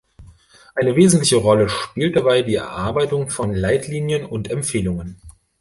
[0.73, 5.21] Eine wesentliche Rolle spielt dabei die Erarbeitung von Leitlinien und Empfehlungen.